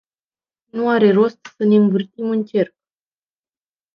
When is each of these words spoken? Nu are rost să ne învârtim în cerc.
Nu 0.71 0.89
are 0.89 1.11
rost 1.11 1.39
să 1.57 1.63
ne 1.63 1.75
învârtim 1.75 2.29
în 2.29 2.43
cerc. 2.45 2.75